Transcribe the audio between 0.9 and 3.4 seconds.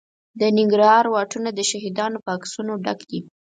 واټونه د شهیدانو په عکسونو ډک دي.